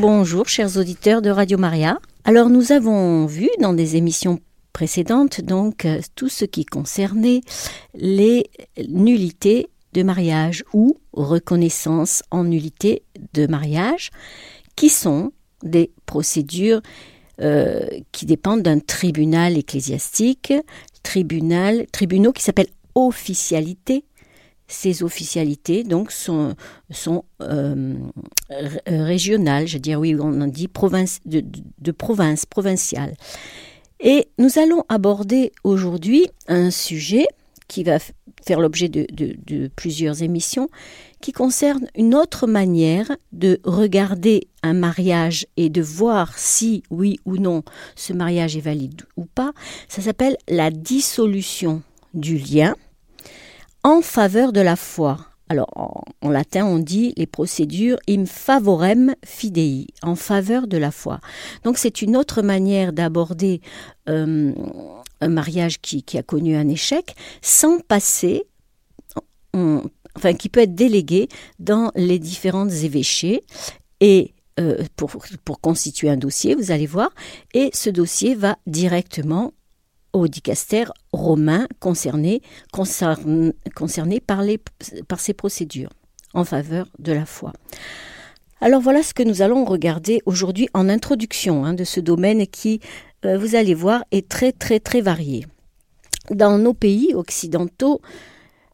[0.00, 1.98] Bonjour chers auditeurs de Radio Maria.
[2.24, 4.40] Alors nous avons vu dans des émissions
[4.72, 7.42] précédentes donc euh, tout ce qui concernait
[7.94, 8.46] les
[8.88, 13.02] nullités de mariage ou reconnaissance en nullité
[13.34, 14.10] de mariage
[14.76, 15.32] qui sont
[15.62, 16.80] des procédures
[17.42, 20.54] euh, qui dépendent d'un tribunal ecclésiastique,
[21.02, 24.06] tribunaux qui s'appellent officialité
[24.72, 26.54] ces officialités donc sont,
[26.90, 27.94] sont euh,
[28.86, 33.14] régionales, je veux dire, oui, on en dit province, de, province, provinciale.
[34.00, 37.26] Et nous allons aborder aujourd'hui un sujet
[37.68, 37.98] qui va
[38.44, 40.68] faire l'objet de, de, plusieurs émissions,
[41.20, 47.36] qui concerne une autre manière de regarder un mariage et de voir si, oui ou
[47.36, 47.62] non,
[47.94, 49.52] ce mariage est valide ou pas.
[49.88, 51.82] Ça s'appelle la dissolution
[52.14, 52.74] du lien
[53.84, 55.18] en faveur de la foi.
[55.48, 61.20] Alors, en, latin, on dit les procédures in favorem fidei, en faveur de la foi.
[61.64, 63.60] Donc, c'est une autre manière d'aborder
[64.08, 64.54] euh,
[65.20, 68.44] un mariage qui, a connu un échec sans passer,
[69.52, 73.44] enfin, qui peut être délégué dans les différentes évêchés
[74.00, 75.10] et euh, pour,
[75.44, 77.10] pour constituer un dossier, vous allez voir,
[77.52, 79.52] et ce dossier va directement
[80.12, 82.42] au dicaster romain concerné,
[84.20, 85.90] par ces procédures
[86.34, 87.52] en faveur de la foi.
[88.60, 92.80] Alors voilà ce que nous allons regarder aujourd'hui en introduction hein, de ce domaine qui,
[93.24, 95.46] euh, vous allez voir, est très très très varié.
[96.30, 98.00] Dans nos pays occidentaux,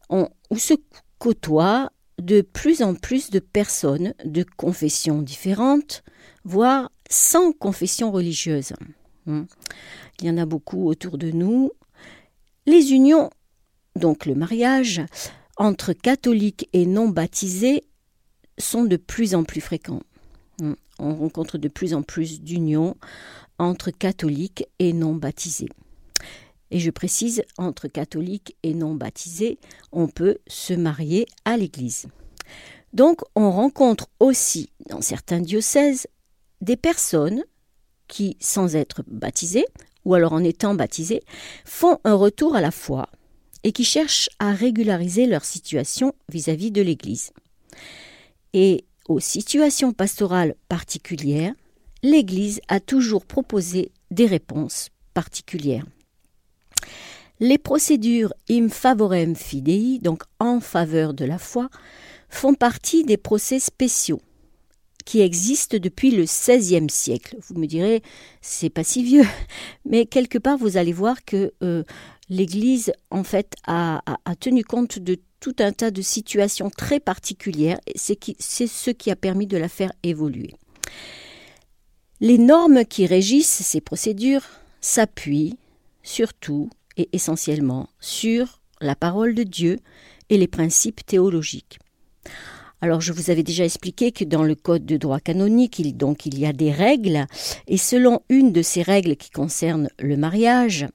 [0.09, 0.75] on, où se
[1.17, 6.03] côtoient de plus en plus de personnes de confessions différentes,
[6.43, 8.73] voire sans confession religieuse.
[9.29, 9.45] Hmm
[10.21, 11.71] il y en a beaucoup autour de nous.
[12.65, 13.29] Les unions,
[13.95, 15.01] donc le mariage,
[15.57, 17.83] entre catholiques et non baptisés
[18.57, 20.01] sont de plus en plus fréquents.
[20.61, 20.73] Hmm.
[20.99, 22.95] On rencontre de plus en plus d'unions
[23.57, 25.69] entre catholiques et non baptisés.
[26.71, 29.57] Et je précise, entre catholiques et non baptisés,
[29.91, 32.07] on peut se marier à l'Église.
[32.93, 36.07] Donc on rencontre aussi dans certains diocèses
[36.61, 37.43] des personnes
[38.09, 39.65] qui, sans être baptisées,
[40.03, 41.21] ou alors en étant baptisés,
[41.63, 43.07] font un retour à la foi
[43.63, 47.31] et qui cherchent à régulariser leur situation vis-à-vis de l'Église.
[48.53, 51.53] Et aux situations pastorales particulières,
[52.03, 55.85] l'Église a toujours proposé des réponses particulières.
[57.39, 61.69] Les procédures im favorem fidei, donc en faveur de la foi,
[62.29, 64.21] font partie des procès spéciaux
[65.09, 67.35] qui existe depuis le XVIe siècle.
[67.41, 68.03] Vous me direz,
[68.41, 69.25] c'est pas si vieux,
[69.85, 71.83] mais quelque part vous allez voir que euh,
[72.29, 74.03] l'Église en fait a,
[74.39, 77.79] tenu compte de tout un tas de situations très particulières.
[77.95, 78.19] C'est
[78.67, 80.53] ce qui a permis de la faire évoluer.
[82.21, 84.45] Les normes qui régissent ces procédures
[84.79, 85.57] s'appuient
[86.03, 89.79] surtout et essentiellement sur la parole de Dieu
[90.29, 91.79] et les principes théologiques.
[92.81, 96.45] Alors je vous avais déjà expliqué que dans le code de droit canonique, il, y
[96.45, 97.25] a des règles,
[97.67, 100.87] et selon une de ces règles qui concerne le mariage,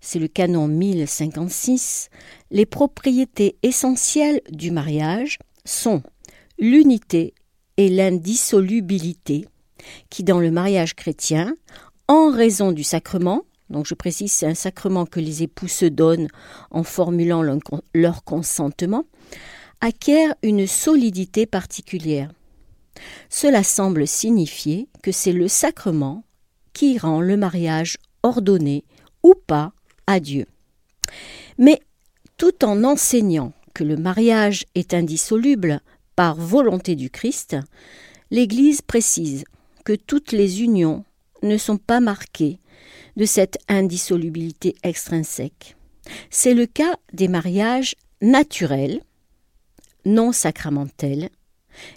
[0.00, 2.10] c'est le canon 1056,
[2.50, 6.02] les propriétés essentielles du mariage sont
[6.58, 7.34] l'unité
[7.76, 9.46] et l'indissolubilité,
[10.10, 11.54] qui dans le mariage chrétien,
[12.08, 16.28] en raison du sacrement, donc je précise c'est un sacrement que les époux se donnent
[16.72, 17.44] en formulant
[17.94, 19.04] leur consentement,
[19.80, 22.32] acquiert une solidité particulière.
[23.28, 26.24] Cela semble signifier que c'est le sacrement
[26.72, 28.84] qui rend le mariage ordonné
[29.22, 29.72] ou pas
[30.06, 30.46] à Dieu.
[31.58, 31.80] Mais
[32.36, 35.80] tout en enseignant que le mariage est indissoluble
[36.16, 37.56] par volonté du Christ,
[38.30, 39.44] l'Église précise
[39.84, 41.04] que toutes les unions
[41.42, 42.58] ne sont pas marquées
[43.16, 45.76] de cette indissolubilité extrinsèque.
[46.30, 49.02] C'est le cas des mariages naturels
[50.04, 51.30] non sacramentels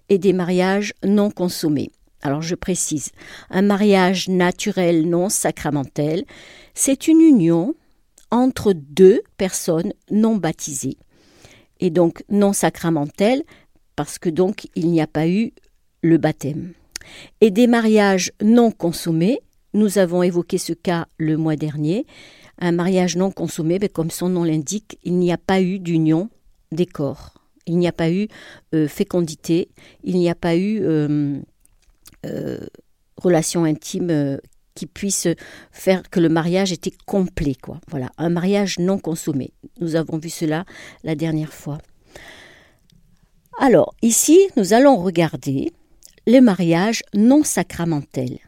[0.09, 1.91] et des mariages non consommés.
[2.21, 3.11] Alors je précise,
[3.49, 6.25] un mariage naturel non sacramentel,
[6.73, 7.75] c'est une union
[8.29, 10.97] entre deux personnes non baptisées.
[11.79, 13.43] Et donc non sacramentel
[13.95, 15.51] parce que donc il n'y a pas eu
[16.03, 16.73] le baptême.
[17.41, 19.39] Et des mariages non consommés,
[19.73, 22.05] nous avons évoqué ce cas le mois dernier,
[22.59, 26.29] un mariage non consommé, mais comme son nom l'indique, il n'y a pas eu d'union
[26.71, 27.40] des corps.
[27.67, 28.27] Il n'y a pas eu
[28.73, 29.69] euh, fécondité,
[30.03, 31.39] il n'y a pas eu euh,
[32.25, 32.59] euh,
[33.17, 34.39] relation intime
[34.73, 35.27] qui puisse
[35.71, 37.79] faire que le mariage était complet, quoi.
[37.89, 39.51] Voilà, un mariage non consommé.
[39.79, 40.65] Nous avons vu cela
[41.03, 41.77] la dernière fois.
[43.59, 45.71] Alors, ici, nous allons regarder
[46.25, 48.39] le mariage non sacramentel.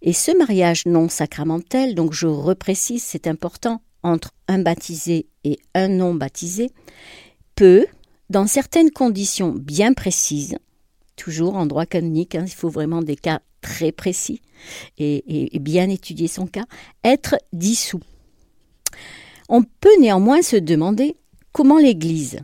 [0.00, 5.88] Et ce mariage non sacramentel, donc je reprécise, c'est important, entre un baptisé et un
[5.88, 6.70] non baptisé,
[7.54, 7.86] peut,
[8.32, 10.56] dans certaines conditions bien précises,
[11.16, 14.40] toujours en droit canonique, hein, il faut vraiment des cas très précis
[14.98, 16.64] et, et bien étudier son cas,
[17.04, 18.00] être dissous.
[19.50, 21.16] On peut néanmoins se demander
[21.52, 22.40] comment l'Église,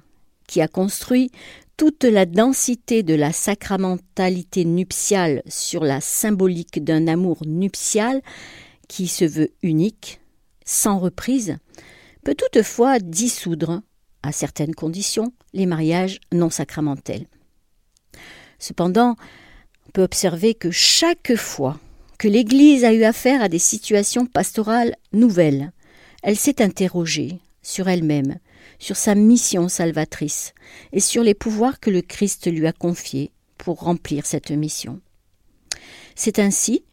[0.47, 1.31] qui a construit
[1.79, 8.21] toute la densité de la sacramentalité nuptiale sur la symbolique d'un amour nuptial
[8.89, 10.21] qui se veut unique,
[10.67, 11.57] sans reprise,
[12.25, 13.81] peut toutefois dissoudre,
[14.23, 17.27] à certaines conditions, les mariages non sacramentels.
[18.59, 19.17] Cependant,
[19.87, 21.79] on peut observer que chaque fois
[22.19, 25.73] que l'Église a eu affaire à des situations pastorales nouvelles,
[26.23, 28.39] elle s'est interrogée sur elle-même
[28.79, 30.55] sur sa mission salvatrice
[30.93, 35.01] et sur les pouvoirs que le Christ lui a confiés pour remplir cette mission.
[36.15, 36.85] C'est ainsi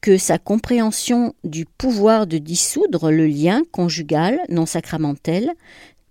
[0.00, 5.52] que sa compréhension du pouvoir de dissoudre le lien conjugal non sacramentel,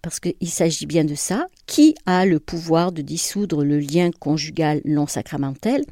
[0.06, 4.80] parce qu'il s'agit bien de ça, qui a le pouvoir de dissoudre le lien conjugal
[4.86, 5.84] non sacramentel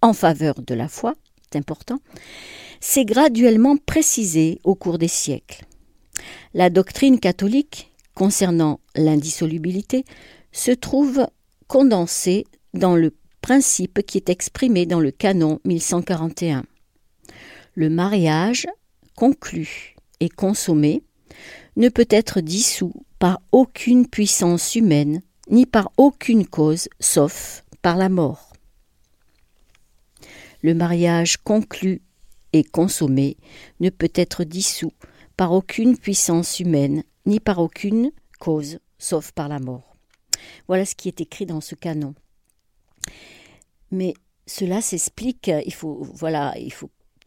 [0.00, 1.12] en faveur de la foi,
[1.42, 1.98] c'est important,
[2.80, 5.66] s'est graduellement précisé au cours des siècles.
[6.54, 10.06] La doctrine catholique concernant l'indissolubilité
[10.50, 11.26] se trouve
[11.66, 16.64] condensé dans le principe qui est exprimé dans le canon 1141.
[17.74, 18.66] Le mariage
[19.14, 21.02] conclu et consommé
[21.76, 28.08] ne peut être dissous par aucune puissance humaine ni par aucune cause sauf par la
[28.08, 28.52] mort.
[30.62, 32.02] Le mariage conclu
[32.52, 33.36] et consommé
[33.80, 34.92] ne peut être dissous
[35.36, 38.10] par aucune puissance humaine ni par aucune
[38.40, 39.96] cause, sauf par la mort.
[40.66, 42.14] Voilà ce qui est écrit dans ce canon.
[43.90, 44.14] Mais
[44.46, 46.06] cela s'explique, il faut,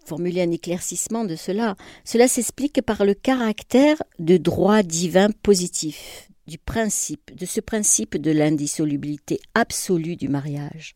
[0.05, 1.75] formuler un éclaircissement de cela.
[2.03, 8.31] Cela s'explique par le caractère de droit divin positif du principe, de ce principe de
[8.31, 10.95] l'indissolubilité absolue du mariage.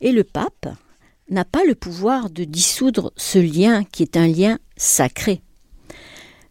[0.00, 0.68] Et le pape
[1.30, 5.42] n'a pas le pouvoir de dissoudre ce lien qui est un lien sacré.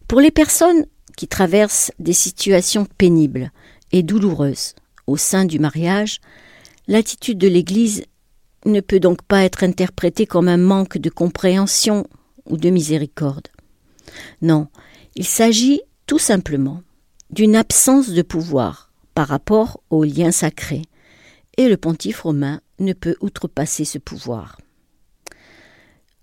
[0.08, 0.86] Pour les personnes
[1.16, 3.50] qui traversent des situations pénibles
[3.92, 4.74] et douloureuses
[5.06, 6.20] au sein du mariage,
[6.88, 8.04] l'attitude de l'Église
[8.64, 12.06] ne peut donc pas être interprétée comme un manque de compréhension
[12.46, 13.48] ou de miséricorde.
[14.42, 14.68] Non,
[15.14, 16.82] il s'agit tout simplement
[17.30, 20.82] d'une absence de pouvoir par rapport au lien sacré,
[21.56, 24.60] et le pontife romain ne peut outrepasser ce pouvoir.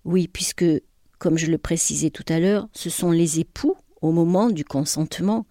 [0.04, 0.64] Oui, puisque,
[1.18, 5.46] comme je le précisais tout à l'heure, ce sont les époux au moment du consentement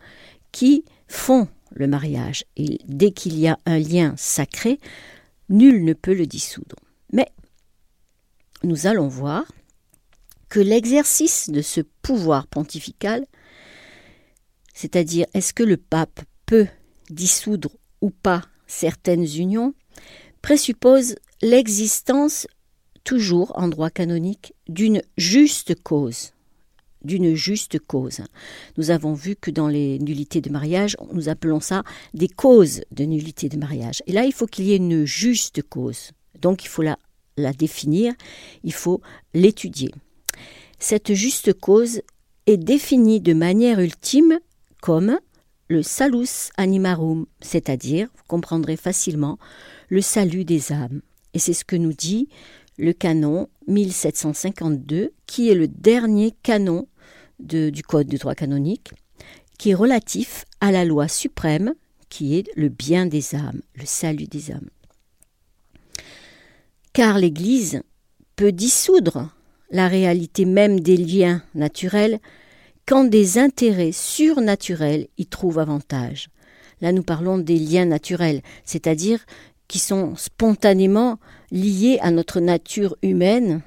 [0.51, 2.43] qui font le mariage.
[2.57, 4.79] Et dès qu'il y a un lien sacré,
[5.51, 6.77] nul ne peut le dissoudre.
[7.13, 7.27] Mais
[8.63, 9.45] nous allons voir
[10.50, 13.25] que l'exercice de ce pouvoir pontifical,
[14.74, 16.68] c'est-à-dire est-ce que le pape peut
[17.09, 17.71] dissoudre
[18.01, 19.74] ou pas certaines unions,
[20.42, 22.48] présuppose l'existence
[23.03, 26.31] toujours en droit canonique d'une juste cause
[27.03, 28.21] d'une juste cause.
[28.77, 31.83] Nous avons vu que dans les nullités de mariage, nous appelons ça
[32.13, 34.03] des causes de nullité de mariage.
[34.07, 36.12] Et là, il faut qu'il y ait une juste cause.
[36.39, 36.98] Donc, il faut la,
[37.53, 38.13] définir,
[38.63, 39.01] il faut
[39.33, 39.92] l'étudier.
[40.80, 42.01] Cette juste cause
[42.48, 44.39] est définie de manière ultime
[44.81, 45.20] comme
[45.67, 49.38] le salus animarum, c'est-à-dire, vous comprendrez facilement,
[49.89, 51.01] le salut des âmes.
[51.34, 52.27] Et c'est ce que nous dit
[52.77, 56.88] le canon 1752, qui est le dernier canon
[57.41, 58.91] du Code du droit canonique,
[59.57, 61.74] qui est relatif à la loi suprême,
[62.10, 64.69] qui est le bien des âmes, le salut des âmes.
[66.93, 67.81] Car l'Église
[68.36, 69.29] peut dissoudre
[69.69, 72.19] la réalité même des liens naturels
[72.86, 76.29] quand des intérêts surnaturels y trouvent avantage.
[76.81, 79.19] Là, nous parlons des liens naturels, c'est-à-dire
[79.67, 81.19] qui sont spontanément
[81.51, 83.62] liés à notre nature humaine,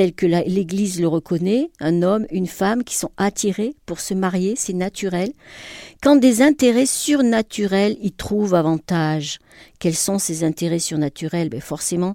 [0.00, 4.54] tel que l'Église le reconnaît, un homme, une femme qui sont attirés pour se marier,
[4.56, 5.30] c'est naturel.
[6.02, 9.40] Quand des intérêts surnaturels y trouvent avantage,
[9.78, 11.50] quels sont ces intérêts surnaturels?
[11.50, 12.14] Ben Forcément,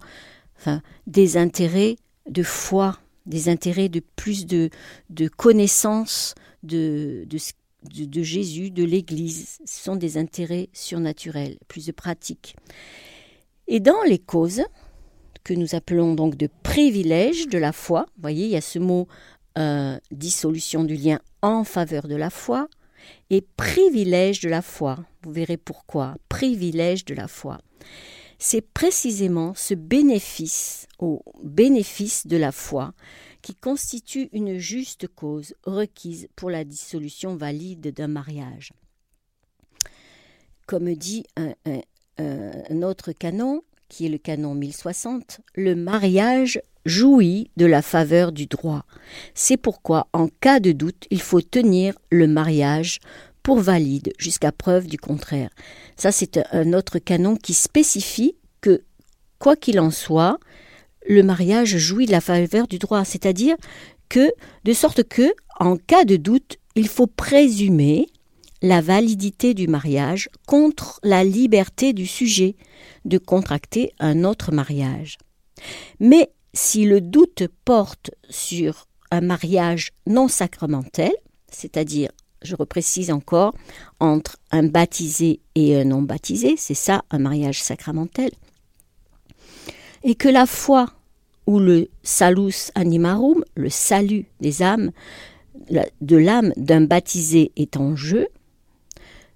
[0.57, 4.71] enfin, des intérêts de foi, des intérêts de plus de,
[5.11, 9.59] de connaissance de, de, de Jésus, de l'Église.
[9.63, 12.55] Ce sont des intérêts surnaturels, plus de pratique.
[13.67, 14.63] Et dans les causes,
[15.45, 18.07] que nous appelons donc de privilège de la foi.
[18.15, 19.07] Vous voyez, il y a ce mot
[19.57, 22.67] euh, dissolution du lien en faveur de la foi
[23.29, 24.97] et privilège de la foi.
[25.21, 26.17] Vous verrez pourquoi.
[26.27, 27.59] Privilège de la foi.
[28.39, 32.93] c'est précisément ce bénéfice, au bénéfice de la foi,
[33.41, 38.73] qui constitue une juste cause requise pour la dissolution valide d'un mariage.
[40.65, 41.53] Comme dit un,
[42.17, 43.63] un, autre canon,
[43.95, 48.83] qui est le canon 1060, le mariage jouit de la faveur du droit.
[49.33, 52.99] C'est pourquoi, en cas de doute, il faut tenir le mariage
[53.41, 55.49] pour valide jusqu'à preuve du contraire.
[55.95, 58.81] Ça, c'est un autre canon qui spécifie que,
[59.39, 60.39] quoi qu'il en soit,
[61.07, 63.55] le mariage jouit de la faveur du droit, c'est-à-dire
[64.09, 64.29] que,
[64.65, 68.07] de sorte que, en cas de doute, il faut présumer
[68.65, 72.55] la validité du mariage contre la liberté du sujet
[73.05, 75.17] de contracter un autre mariage.
[75.99, 81.11] Mais si le doute porte sur un mariage non sacramentel,
[81.49, 82.09] c'est-à-dire,
[82.41, 83.53] je reprécise encore,
[83.99, 88.31] entre un baptisé et un non baptisé, c'est ça un mariage sacramentel,
[90.03, 90.87] et que la foi
[91.45, 94.91] ou le salus animarum, le salut des âmes,
[96.01, 98.27] de l'âme d'un baptisé est en jeu,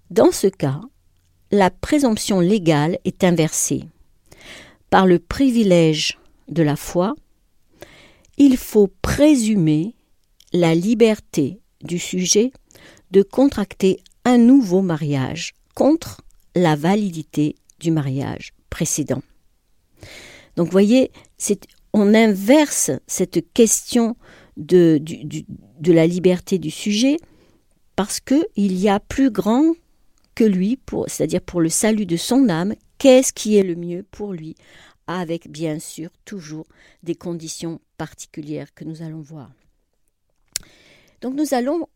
[0.09, 0.81] dans ce cas,
[1.51, 3.83] la présomption légale est inversée.
[4.89, 7.15] Par le privilège de la foi,
[8.37, 9.95] il faut présumer
[10.51, 12.51] la liberté du sujet
[13.11, 16.21] de contracter un nouveau mariage contre
[16.55, 19.21] la validité du mariage précédent.
[20.55, 21.11] Donc, voyez,
[21.93, 24.15] on inverse cette question
[24.57, 24.99] de,
[25.79, 27.17] de la liberté du sujet
[27.95, 29.73] parce qu'il y a plus grand
[30.35, 34.33] que lui, c'est-à-dire pour le salut de son âme, qu'est-ce qui est le mieux pour
[34.33, 34.55] lui
[35.07, 36.67] avec bien sûr toujours
[37.01, 39.49] des conditions particulières que nous allons voir.
[41.21, 41.87] Donc nous allons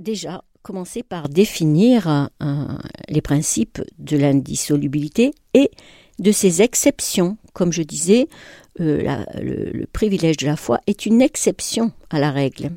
[0.00, 2.28] déjà commencer par définir
[3.08, 5.70] les principes de l'indissolubilité et
[6.18, 7.38] de ses exceptions.
[7.54, 8.28] Comme je disais,
[8.80, 12.70] euh, le privilège de la foi est une exception à la règle.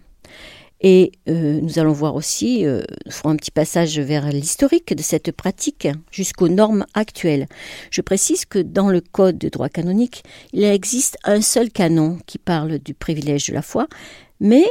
[0.82, 5.04] Et euh, nous allons voir aussi, euh, nous ferons un petit passage vers l'historique de
[5.04, 7.48] cette pratique jusqu'aux normes actuelles.
[7.92, 12.38] Je précise que dans le Code de droit canonique, il existe un seul canon qui
[12.38, 13.88] parle du privilège de la foi,
[14.40, 14.66] mais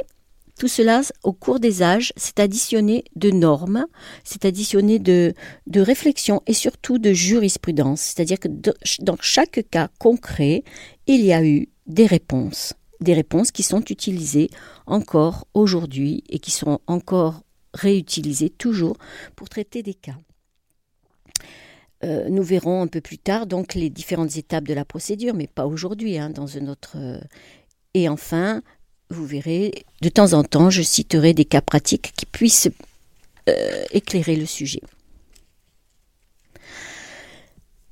[0.59, 3.87] tout cela, au cours des âges, s'est additionné de normes,
[4.25, 5.35] s'est additionné de,
[5.69, 8.01] de réflexions et surtout de jurisprudence.
[8.01, 10.65] C'est-à-dire que dans chaque cas concret,
[11.07, 14.51] il y a eu des réponses des réponses qui sont utilisées
[14.87, 17.43] encore aujourd'hui et qui sont encore
[17.75, 18.97] réutilisées toujours
[19.37, 20.17] pour traiter des cas.
[22.05, 25.49] Euh, nous verrons un peu plus tard donc les différentes étapes de la procédure, mais
[25.49, 26.93] pas aujourd'hui, hein, dans un autre.
[26.97, 27.19] Euh,
[27.95, 28.63] et enfin,
[29.11, 32.71] vous verrez, de temps en temps, je citerai des cas pratiques qui puissent
[33.49, 34.83] euh, éclairer le sujet.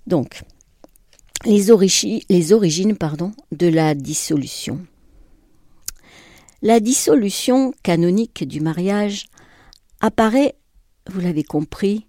[0.06, 0.42] Donc,
[1.44, 1.66] les,
[2.28, 4.86] les origines pardon, de la dissolution.
[6.62, 9.26] La dissolution canonique du mariage
[10.00, 10.54] apparaît,
[11.08, 12.06] vous l'avez compris,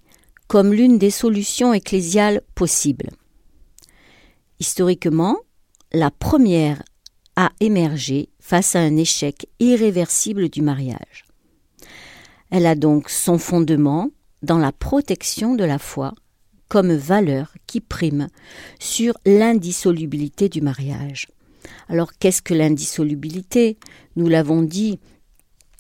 [0.48, 3.10] comme l'une des solutions ecclésiales possibles.
[4.60, 5.38] Historiquement,
[5.92, 6.82] la première
[7.36, 11.26] a émergé face à un échec irréversible du mariage.
[12.50, 14.10] Elle a donc son fondement
[14.42, 16.14] dans la protection de la foi
[16.70, 18.28] comme valeur qui prime
[18.80, 21.28] sur l'indissolubilité du mariage.
[21.90, 23.78] Alors qu'est-ce que l'indissolubilité?
[24.16, 25.00] Nous l'avons dit,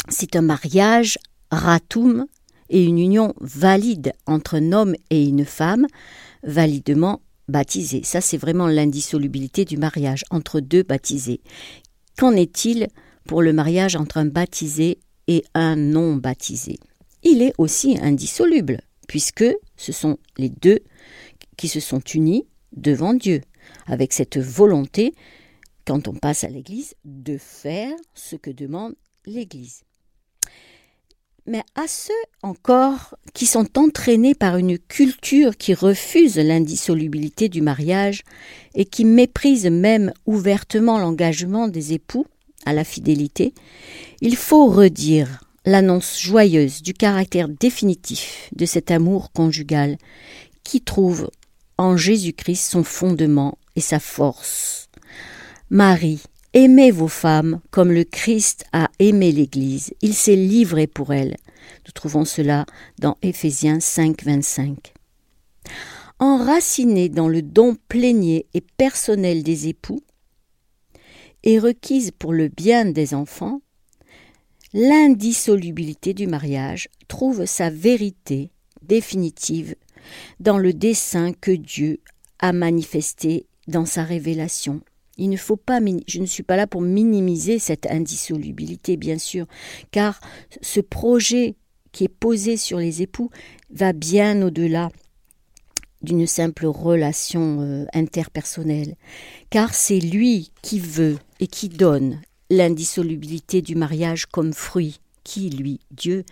[0.09, 1.17] c'est un mariage
[1.51, 2.25] ratum
[2.69, 5.87] et une union valide entre un homme et une femme,
[6.43, 8.03] validement baptisés.
[8.03, 11.41] Ça, c'est vraiment l'indissolubilité du mariage entre deux baptisés.
[12.17, 12.87] Qu'en est-il
[13.25, 16.79] pour le mariage entre un baptisé et un non baptisé
[17.23, 20.79] Il est aussi indissoluble, puisque ce sont les deux
[21.57, 23.41] qui se sont unis devant Dieu,
[23.85, 25.13] avec cette volonté
[25.87, 28.93] quand on passe à l'Église, de faire ce que demande
[29.25, 29.83] l'Église.
[31.45, 32.13] Mais à ceux
[32.43, 38.23] encore qui sont entraînés par une culture qui refuse l'indissolubilité du mariage
[38.75, 42.27] et qui méprise même ouvertement l'engagement des époux
[42.65, 43.53] à la fidélité,
[44.19, 49.97] il faut redire l'annonce joyeuse du caractère définitif de cet amour conjugal
[50.65, 51.29] qui trouve
[51.77, 54.86] en Jésus-Christ son fondement et sa force.
[55.69, 59.93] Marie, aimez vos femmes comme le Christ a aimé l'Église.
[60.01, 61.35] Il s'est livré pour elle.
[61.85, 62.65] Nous trouvons cela
[62.99, 64.93] dans Éphésiens 5, 25.
[66.19, 69.99] Enracinée dans le don plénier et personnel des époux,
[71.43, 73.59] et requise pour le bien des enfants,
[74.73, 78.51] l'indissolubilité du mariage trouve sa vérité
[78.83, 79.75] définitive
[80.39, 81.99] dans le dessein que Dieu
[82.39, 84.81] a manifesté dans sa révélation.
[85.17, 89.45] Il ne faut pas, je ne suis pas là pour minimiser cette indissolubilité, bien sûr,
[89.91, 90.19] car
[90.61, 91.55] ce projet
[91.91, 93.29] qui est posé sur les époux
[93.71, 94.89] va bien au-delà
[96.01, 98.95] d'une simple relation euh, interpersonnelle,
[99.49, 105.79] car c'est lui qui veut et qui donne l'indissolubilité du mariage comme fruit, qui, lui,
[105.91, 106.23] Dieu,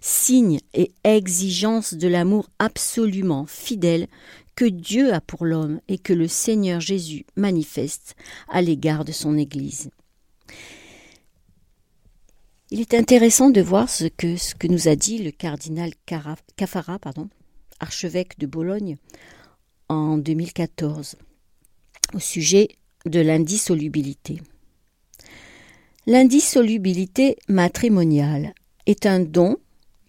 [0.00, 4.06] signe et exigence de l'amour absolument fidèle
[4.54, 8.14] que Dieu a pour l'homme et que le Seigneur Jésus manifeste
[8.48, 9.90] à l'égard de son Église.
[12.70, 15.92] Il est intéressant de voir ce que, nous a dit le cardinal
[17.00, 17.28] pardon,
[17.78, 18.96] archevêque de Bologne,
[19.88, 21.16] en 2014,
[22.14, 22.68] au sujet
[23.06, 24.40] de l'indissolubilité.
[26.06, 28.54] L'indissolubilité matrimoniale
[28.86, 29.56] est un don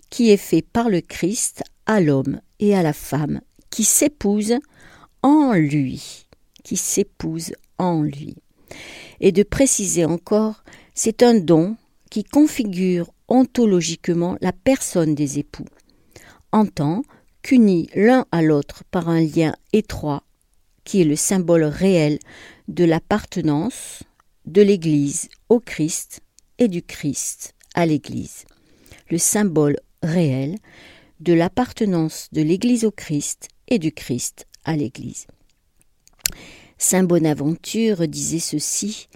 [0.09, 4.55] qui est fait par le Christ à l'homme et à la femme qui s'épouse
[5.21, 6.27] en lui,
[6.63, 8.35] qui s'épouse en lui.
[9.19, 11.77] Et de préciser encore, c'est un don
[12.09, 15.65] qui configure ontologiquement la personne des époux,
[16.51, 17.03] en tant
[17.41, 20.23] qu'unis l'un à l'autre par un lien étroit
[20.83, 22.19] qui est le symbole réel
[22.67, 24.03] de l'appartenance
[24.45, 26.21] de l'Église au Christ
[26.59, 28.45] et du Christ à l'Église.
[29.09, 30.57] Le symbole réel
[31.19, 35.27] de l'appartenance de l'Église au Christ et du Christ à l'Église.
[36.77, 39.07] Saint Bonaventure disait ceci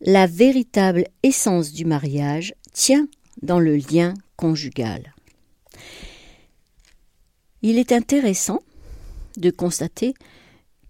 [0.00, 3.08] La véritable essence du mariage tient
[3.42, 5.14] dans le lien conjugal.
[7.62, 8.60] Il est intéressant
[9.36, 10.14] de constater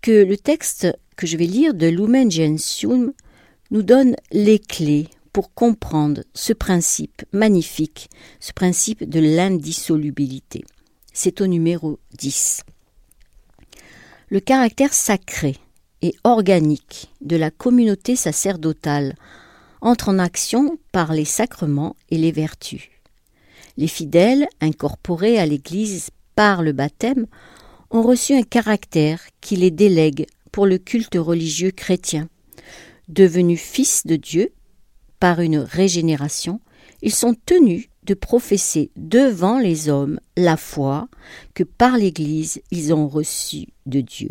[0.02, 3.12] que le texte que je vais lire de Lumen Gentium
[3.70, 8.08] nous donne les clés pour comprendre ce principe magnifique,
[8.40, 10.64] ce principe de l'indissolubilité.
[11.12, 12.62] C'est au numéro 10
[14.34, 15.58] le caractère sacré
[16.02, 19.14] et organique de la communauté sacerdotale
[19.80, 22.90] entre en action par les sacrements et les vertus.
[23.76, 27.26] Les fidèles, incorporés à l'Église par le baptême,
[27.92, 32.28] ont reçu un caractère qui les délègue pour le culte religieux chrétien.
[33.06, 34.50] Devenus fils de Dieu
[35.20, 36.60] par une régénération,
[37.02, 41.08] ils sont tenus de professer devant les hommes la foi
[41.54, 44.30] que par l'Église ils ont reçue de Dieu.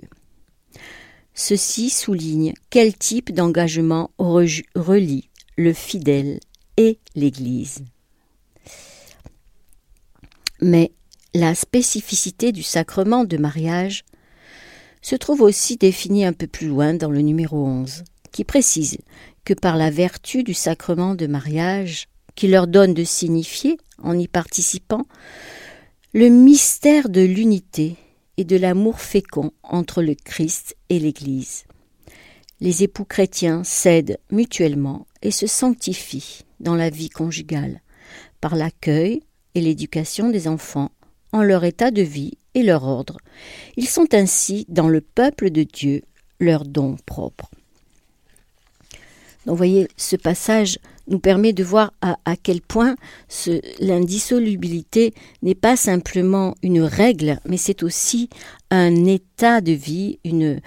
[1.34, 6.40] Ceci souligne quel type d'engagement relie le fidèle
[6.78, 7.84] et l'Église.
[10.62, 10.92] Mais
[11.34, 14.04] la spécificité du sacrement de mariage
[15.02, 18.98] se trouve aussi définie un peu plus loin dans le numéro 11, qui précise
[19.44, 24.28] que par la vertu du sacrement de mariage, qui leur donne de signifier, en y
[24.28, 25.06] participant,
[26.14, 27.96] le mystère de l'unité
[28.38, 31.64] et de l'amour fécond entre le Christ et l'Église.
[32.60, 37.82] Les époux chrétiens s'aident mutuellement et se sanctifient dans la vie conjugale
[38.42, 39.24] par l'accueil
[39.56, 40.92] et l'éducation des enfants
[41.32, 43.18] en leur état de vie et leur ordre.
[43.76, 46.04] Ils sont ainsi dans le peuple de Dieu
[46.40, 47.50] leur don propre.
[49.46, 52.96] Donc, voyez, ce passage nous permet de voir à, quel point
[53.80, 58.30] l'indissolubilité n'est pas simplement une règle, mais c'est aussi
[58.72, 60.62] un état de vie, une,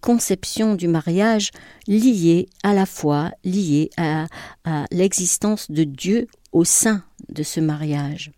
[0.00, 1.50] conception du mariage
[1.86, 4.26] liée à la foi, liée à
[4.90, 8.32] l'existence de Dieu au sein de ce mariage.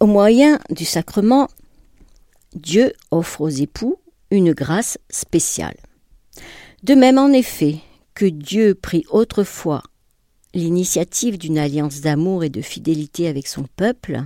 [0.00, 1.48] Au moyen du sacrement,
[2.54, 3.96] Dieu offre aux époux
[4.30, 5.76] une grâce spéciale.
[6.84, 7.78] De même, en effet,
[8.12, 9.82] que Dieu prit autrefois
[10.52, 14.20] l'initiative d'une alliance d'amour et de fidélité avec son peuple,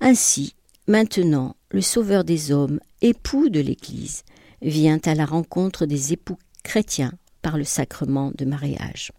[0.00, 0.56] ainsi,
[0.88, 4.24] maintenant, le Sauveur des hommes, époux de l'Église,
[4.62, 9.12] vient à la rencontre des époux chrétiens par le sacrement de mariage.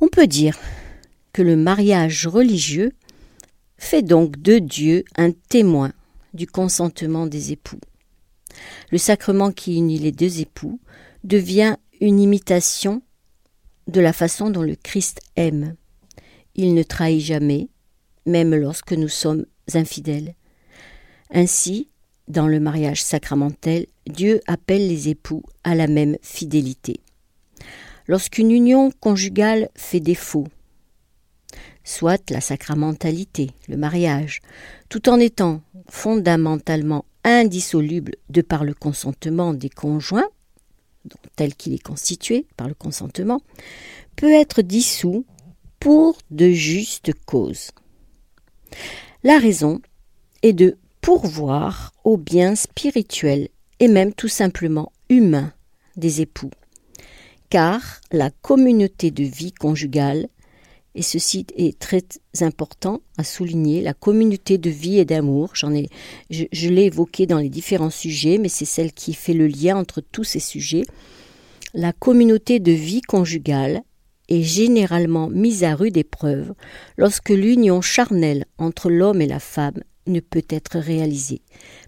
[0.00, 0.58] On peut dire
[1.34, 2.92] que le mariage religieux
[3.76, 5.92] fait donc de Dieu un témoin
[6.32, 7.80] du consentement des époux.
[8.90, 10.80] Le sacrement qui unit les deux époux
[11.24, 13.02] devient une imitation
[13.86, 15.76] de la façon dont le Christ aime.
[16.54, 17.68] Il ne trahit jamais,
[18.24, 20.34] même lorsque nous sommes infidèles.
[21.30, 21.88] Ainsi,
[22.28, 27.00] dans le mariage sacramentel, Dieu appelle les époux à la même fidélité.
[28.08, 30.46] Lorsqu'une union conjugale fait défaut,
[31.84, 34.42] soit la sacramentalité, le mariage,
[34.88, 40.28] tout en étant fondamentalement indissoluble de par le consentement des conjoints,
[41.34, 43.42] tel qu'il est constitué par le consentement,
[44.16, 45.26] peut être dissous
[45.80, 47.70] pour de justes causes.
[49.22, 49.80] La raison
[50.42, 53.48] est de pourvoir au bien spirituel
[53.80, 55.52] et même tout simplement humain
[55.96, 56.50] des époux.
[57.50, 60.28] Car la communauté de vie conjugale,
[60.96, 62.02] et ceci est très
[62.40, 67.90] important à souligner, la communauté de vie et d'amour, je l'ai évoqué dans les différents
[67.90, 70.84] sujets, mais c'est celle qui fait le lien entre tous ces sujets.
[71.74, 73.82] La communauté de vie conjugale
[74.30, 76.54] est généralement mise à rude épreuve
[76.96, 81.42] lorsque l'union charnelle entre l'homme et la femme ne peut être réalisée.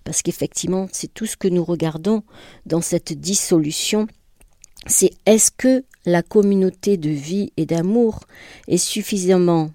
[0.04, 2.24] Parce qu'effectivement, c'est tout ce que nous regardons
[2.66, 4.06] dans cette dissolution.
[4.86, 8.24] C'est est-ce que la communauté de vie et d'amour
[8.66, 9.70] est suffisamment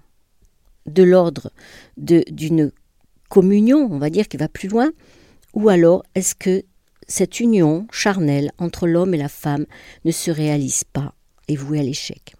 [0.86, 1.50] de l'ordre
[1.96, 2.72] d'une
[3.28, 4.90] communion, on va dire, qui va plus loin,
[5.54, 6.62] ou alors est-ce que
[7.06, 9.66] cette union charnelle entre l'homme et la femme
[10.04, 11.14] ne se réalise pas
[11.48, 12.34] et vouée à l'échec?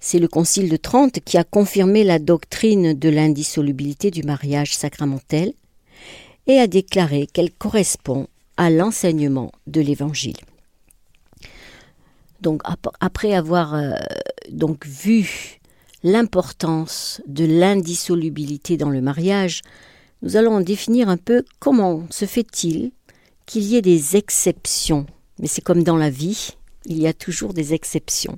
[0.00, 5.52] C'est le Concile de Trente qui a confirmé la doctrine de l'indissolubilité du mariage sacramentel
[6.46, 10.36] et a déclaré qu'elle correspond à l'enseignement de l'Évangile.
[12.40, 12.62] Donc
[13.00, 13.92] après avoir euh,
[14.84, 15.60] vu
[16.02, 19.62] l'importance de l'indissolubilité dans le mariage,
[20.22, 22.92] nous allons définir un peu comment se fait-il
[23.46, 25.06] qu'il y ait des exceptions.
[25.38, 26.50] Mais c'est comme dans la vie,
[26.86, 28.36] il y a toujours des exceptions.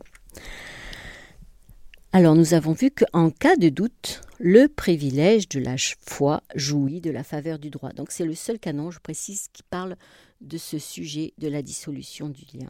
[2.12, 7.10] Alors nous avons vu qu'en cas de doute, le privilège de la foi jouit de
[7.10, 7.92] la faveur du droit.
[7.92, 9.96] Donc c'est le seul canon, je précise, qui parle
[10.40, 12.68] de ce sujet de la dissolution du lien.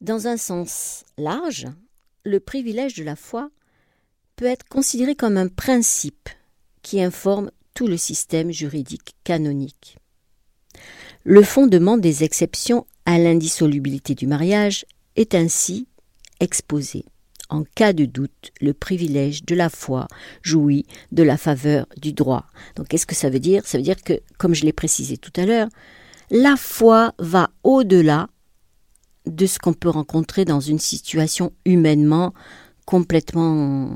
[0.00, 1.66] Dans un sens large,
[2.24, 3.50] le privilège de la foi
[4.36, 6.28] peut être considéré comme un principe
[6.82, 9.98] qui informe tout le système juridique canonique.
[11.24, 14.84] Le fondement des exceptions à l'indissolubilité du mariage
[15.16, 15.88] est ainsi
[16.40, 17.04] exposé
[17.48, 20.08] en cas de doute, le privilège de la foi
[20.42, 22.46] jouit de la faveur du droit.
[22.74, 23.66] Donc qu'est-ce que ça veut dire?
[23.66, 25.68] Ça veut dire que, comme je l'ai précisé tout à l'heure,
[26.30, 28.28] la foi va au-delà
[29.26, 32.32] de ce qu'on peut rencontrer dans une situation humainement
[32.84, 33.90] complètement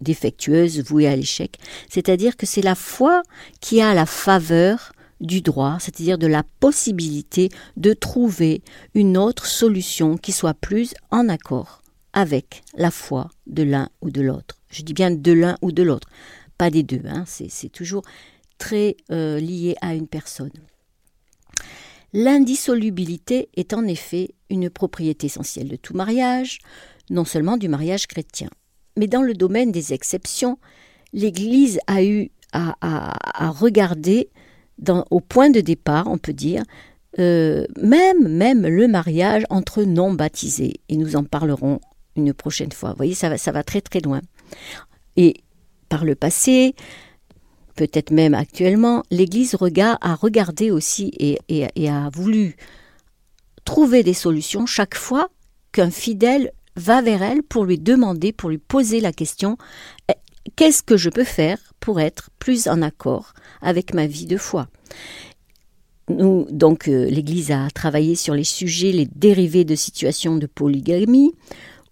[0.00, 1.58] défectueuse, vouée à l'échec.
[1.88, 3.22] C'est-à-dire que c'est la foi
[3.60, 8.62] qui a la faveur du droit, c'est-à-dire de la possibilité de trouver
[8.94, 14.20] une autre solution qui soit plus en accord avec la foi de l'un ou de
[14.20, 14.56] l'autre.
[14.70, 16.08] Je dis bien de l'un ou de l'autre,
[16.58, 17.24] pas des deux, hein.
[17.26, 18.02] c'est toujours
[18.58, 20.50] très euh, lié à une personne.
[22.12, 26.58] L'indissolubilité est en effet une propriété essentielle de tout mariage,
[27.10, 28.48] non seulement du mariage chrétien.
[28.98, 30.58] Mais dans le domaine des exceptions,
[31.12, 34.28] l'Église a eu à, regarder
[35.10, 36.62] au point de départ, on peut dire,
[37.18, 40.74] euh, même, même le mariage entre non baptisés.
[40.90, 41.80] Et nous en parlerons
[42.16, 42.90] une prochaine fois.
[42.90, 44.20] Vous voyez, ça va, ça va très très loin.
[45.16, 45.36] Et
[45.88, 46.74] par le passé,
[47.74, 52.56] peut-être même actuellement, l'Église a regardé aussi et, a voulu
[53.64, 55.28] trouver des solutions chaque fois
[55.72, 59.56] qu'un fidèle va vers elle pour lui demander, pour lui poser la question
[60.08, 60.14] eh,
[60.56, 64.68] qu'est-ce que je peux faire pour être plus en accord avec ma vie de foi?
[66.08, 71.32] Nous, donc, euh, l'Église a travaillé sur les sujets, les dérivés de situations de polygamie,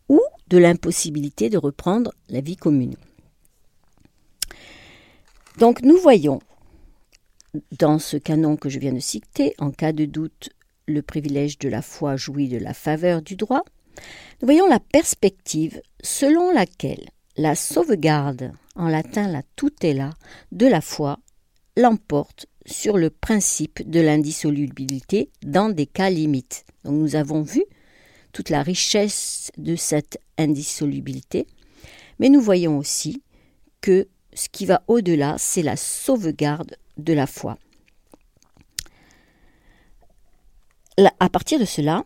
[0.09, 2.97] ou de l'impossibilité de reprendre la vie commune.
[5.61, 6.41] Donc nous voyons
[7.79, 10.49] dans ce canon que je viens de citer, en cas de doute,
[10.87, 13.63] le privilège de la foi jouit de la faveur du droit,
[14.41, 20.15] nous voyons la perspective selon laquelle la sauvegarde, en latin la tutela,
[20.51, 21.19] de la foi
[21.77, 26.65] l'emporte sur le principe de l'indissolubilité dans des cas limites.
[26.85, 27.65] Donc nous avons vu
[28.33, 31.47] toute la richesse de cette indissolubilité,
[32.19, 33.23] mais nous voyons aussi
[33.83, 37.59] que ce qui va au-delà, c'est la sauvegarde de la foi.
[41.19, 42.05] à partir de cela,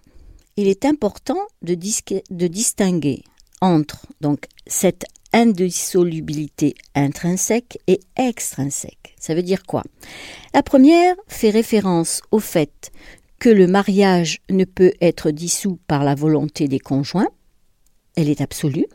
[0.57, 3.25] il est important de, de distinguer
[3.61, 9.17] entre donc cette indissolubilité intrinsèque et extrinsèque.
[9.19, 9.83] Ça veut dire quoi?
[10.55, 12.93] La première fait référence au fait
[13.41, 17.29] que le mariage ne peut être dissous par la volonté des conjoints,
[18.17, 18.87] elle est absolue,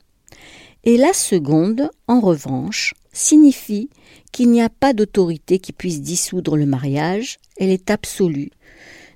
[0.85, 3.89] et la seconde, en revanche, signifie
[4.31, 8.51] qu'il n'y a pas d'autorité qui puisse dissoudre le mariage, elle est absolue,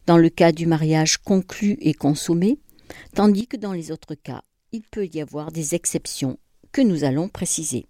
[0.05, 2.59] dans le cas du mariage conclu et consommé,
[3.15, 6.37] tandis que dans les autres cas, il peut y avoir des exceptions
[6.71, 7.85] que nous allons préciser.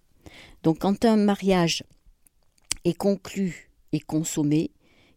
[0.62, 1.84] Donc quand un mariage
[2.84, 4.70] est conclu et consommé,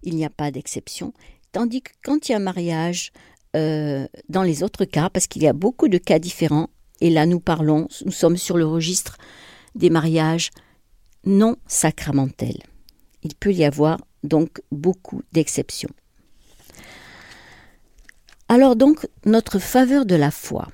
[0.03, 1.13] il n'y a pas d'exception,
[1.51, 3.11] Tandis que quand il y a un mariage,
[3.55, 6.69] euh, dans les autres cas, parce qu'il y a beaucoup de cas différents,
[7.01, 9.17] et là nous parlons, nous sommes sur le registre
[9.75, 10.51] des mariages
[11.27, 12.63] non sacramentelle.
[13.23, 15.89] Il peut y avoir donc beaucoup d'exceptions.
[18.49, 20.69] Alors donc, notre faveur de la foi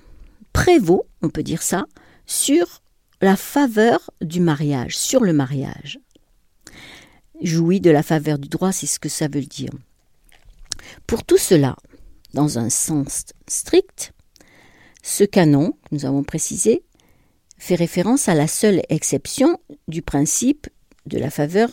[0.53, 1.85] prévaut, on peut dire ça,
[2.27, 2.83] sur
[3.21, 5.99] la faveur du mariage, sur le mariage.
[7.41, 9.71] Jouit de la faveur du droit, c'est ce que ça veut dire.
[11.07, 11.75] Pour tout cela,
[12.33, 14.13] dans un sens strict,
[15.01, 16.83] ce canon, que nous avons précisé,
[17.63, 20.67] fait référence à la seule exception du principe
[21.05, 21.69] de la faveur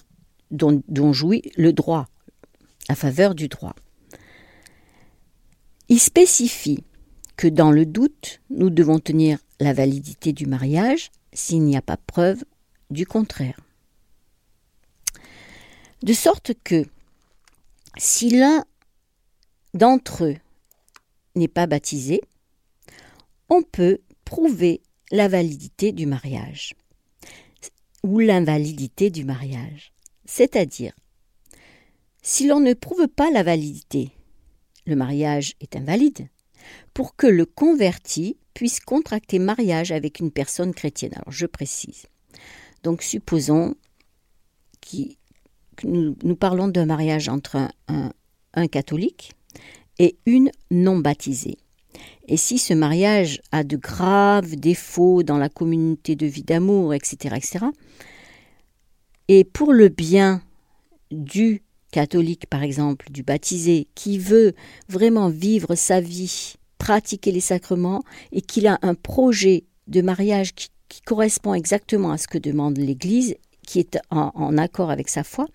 [0.53, 2.07] dont, jouit le droit,
[2.89, 3.75] la faveur du droit.
[5.89, 6.85] Il spécifie
[7.37, 11.97] que dans le doute, nous devons tenir la validité du mariage s'il n'y a pas
[11.97, 12.45] preuve
[12.91, 13.59] du contraire.
[16.05, 16.85] De sorte que
[17.97, 18.65] si l'un
[19.75, 20.37] d'entre eux
[21.35, 22.21] n'est pas baptisé,
[23.49, 26.75] on peut prouver la validité du mariage
[28.03, 29.93] ou l'invalidité du mariage.
[30.25, 30.93] C'est-à-dire,
[32.23, 34.11] si l'on ne prouve pas la validité,
[34.87, 36.29] le mariage est invalide,
[36.95, 41.13] pour que le converti puisse contracter mariage avec une personne chrétienne.
[41.15, 42.07] Alors je précise.
[42.83, 43.75] Donc supposons
[44.81, 45.07] que
[45.85, 47.57] nous, parlons d'un mariage entre
[47.89, 48.13] un,
[48.55, 49.33] un catholique
[49.99, 51.59] et une non baptisée.
[52.29, 57.35] Et si ce mariage a de graves défauts dans la communauté de vie d'amour, etc.,
[57.37, 57.67] etc.,
[59.29, 60.43] et pour le bien
[61.13, 64.55] du catholique, par exemple, du baptisé, qui veut
[64.89, 70.69] vraiment vivre sa vie, pratiquer les sacrements, et qu'il a un projet de mariage qui,
[71.05, 75.47] correspond exactement à ce que demande l'Église, qui est en accord avec sa foi,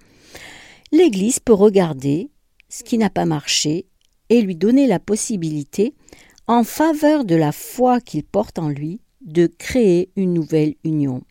[0.93, 2.29] l'Église peut regarder
[2.69, 3.85] ce qui n'a pas marché
[4.29, 5.93] et lui donner la possibilité,
[6.47, 11.23] en faveur de la foi qu'il porte en lui, de créer une nouvelle union.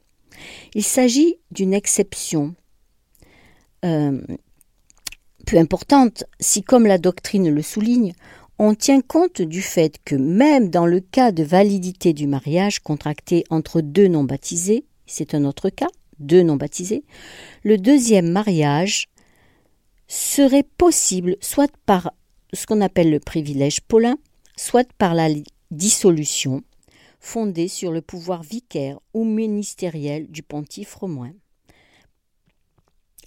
[0.75, 2.55] Il s'agit d'une exception
[3.85, 4.21] euh,
[5.47, 8.15] peu importante si, comme la doctrine le souligne,
[8.59, 13.45] on tient compte du fait que même dans le cas de validité du mariage contracté
[13.51, 17.05] entre deux non baptisés, c'est un autre cas, deux non baptisés,
[17.63, 19.09] le deuxième mariage
[20.07, 22.13] serait possible soit par
[22.53, 24.17] ce qu'on appelle le privilège paulin,
[24.57, 25.29] soit par la
[25.71, 26.63] dissolution,
[27.21, 31.33] fondée sur le pouvoir vicaire ou ministériel du pontife romain.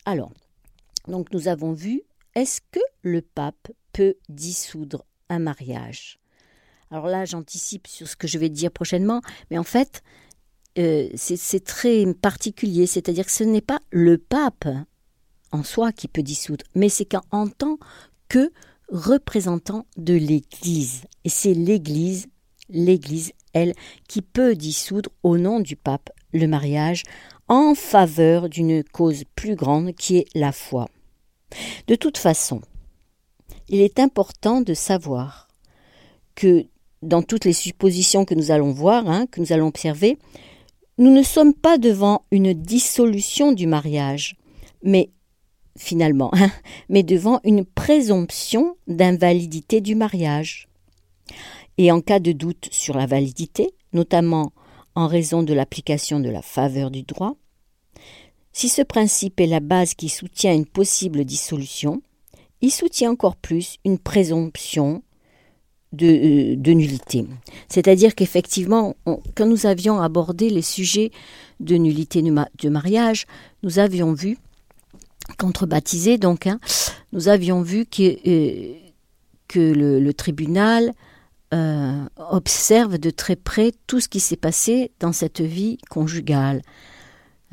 [0.06, 0.32] Alors,
[1.08, 2.04] donc nous avons vu,
[2.36, 6.20] est-ce que le pape peut dissoudre un mariage?
[6.92, 10.04] Alors là, j'anticipe sur ce que je vais dire prochainement, mais en fait,
[10.78, 14.68] euh, c'est très particulier, c'est-à-dire que ce n'est pas le pape
[15.52, 17.78] en soi qui peut dissoudre, mais c'est qu'en tant
[18.30, 18.52] que
[18.90, 21.04] représentant de l'Église.
[21.24, 22.28] Et c'est l'Église,
[22.70, 23.74] l'Église, elle,
[24.08, 27.04] qui peut dissoudre au nom du pape le mariage
[27.48, 30.90] en faveur d'une cause plus grande qui est la foi.
[31.88, 32.62] De toute façon,
[33.70, 35.48] il est important de savoir
[36.36, 36.66] que
[37.02, 40.18] dans toutes les suppositions que nous allons voir, hein, que nous allons observer,
[40.98, 44.36] nous ne sommes pas devant une dissolution du mariage,
[44.84, 45.12] mais
[45.78, 46.52] finalement, hein,
[46.90, 50.68] mais devant une présomption d'invalidité du mariage.
[51.78, 54.52] Et en cas de doute sur la validité, notamment
[54.96, 57.36] en raison de l'application de la faveur du droit,
[58.52, 62.02] si ce principe est la base qui soutient une possible dissolution,
[62.62, 65.04] il soutient encore plus une présomption
[65.94, 67.26] de, euh, de nullité.
[67.70, 68.96] C'est-à-dire qu'effectivement,
[69.36, 71.12] quand nous avions abordé les sujets
[71.60, 73.26] de nullité de mariage,
[73.64, 74.38] nous avions vu
[75.38, 76.60] contre-baptisé, donc, hein,
[77.12, 78.74] nous avions vu que, euh,
[79.48, 80.94] que le, tribunal
[81.54, 86.62] euh, observe de très près tout ce qui s'est passé dans cette vie conjugale,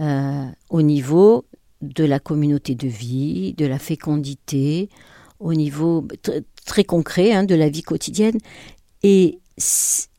[0.00, 1.44] euh, au niveau
[1.82, 4.88] de la communauté de vie, de la fécondité,
[5.38, 6.06] au niveau
[6.64, 8.38] très concret hein, de la vie quotidienne.
[9.02, 9.38] Et,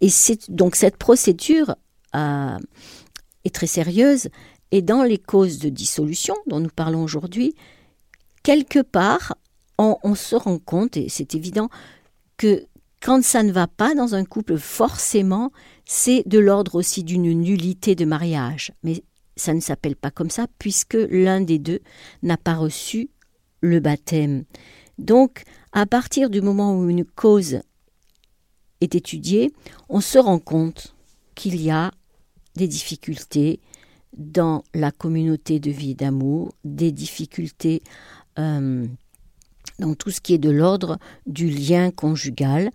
[0.02, 0.10] et
[0.50, 1.76] donc cette procédure
[2.14, 4.30] est très sérieuse
[4.76, 7.56] et dans les causes de dissolution dont nous parlons aujourd'hui,
[8.44, 9.38] quelque part,
[9.78, 11.70] on, se rend compte, et c'est évident,
[12.36, 12.66] que
[13.02, 15.54] quand ça ne va pas dans un couple, forcément,
[15.86, 18.74] c'est de l'ordre aussi d'une nullité de mariage.
[18.84, 19.02] Mais
[19.38, 21.80] ça ne s'appelle pas comme ça, puisque l'un des deux
[22.22, 23.10] n'a pas reçu
[23.62, 24.44] le baptême.
[24.98, 27.62] Donc, à partir du moment où une cause
[28.82, 29.54] est étudiée,
[29.88, 30.98] on se rend compte
[31.34, 31.92] qu'il y a
[32.58, 33.62] des difficultés,
[34.18, 37.84] dans la communauté de vie et d'amour, des difficultés
[38.40, 38.86] euh,
[39.80, 42.72] dans tout ce qui est de l'ordre du lien conjugal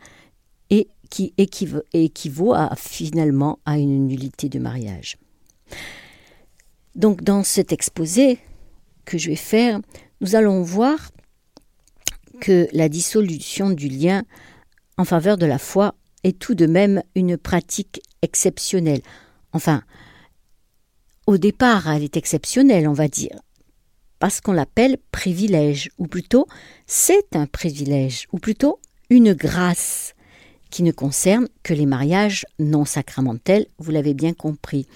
[0.68, 5.16] et qui équivaut, finalement à une nullité de mariage.
[6.94, 8.38] Donc dans cet exposé
[9.05, 9.81] que je vais faire,
[10.20, 11.11] nous allons voir
[12.40, 14.22] que la dissolution du lien
[14.96, 19.03] en faveur de la foi est tout de même une pratique exceptionnelle.
[19.53, 19.83] Enfin,
[21.30, 23.38] au départ, elle est exceptionnelle, on va dire,
[24.18, 26.48] parce qu'on l'appelle privilège, ou plutôt
[26.88, 30.14] c'est un privilège, ou plutôt une grâce
[30.70, 34.88] qui ne concerne que les mariages non sacramentels, vous l'avez bien compris.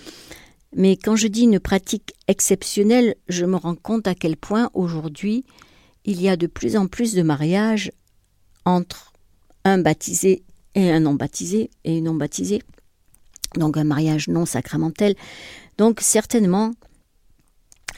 [0.75, 5.45] Mais quand je dis une pratique exceptionnelle, je me rends compte à quel point aujourd'hui
[6.05, 7.93] il y a de plus en plus de mariages
[8.65, 9.13] entre
[9.65, 10.43] un baptisé
[10.75, 12.61] et un non baptisé et non baptisée.
[13.55, 15.15] Donc un mariage non sacramentel.
[15.79, 16.73] Donc certainement,